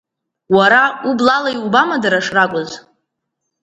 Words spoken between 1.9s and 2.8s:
дара шракәыз?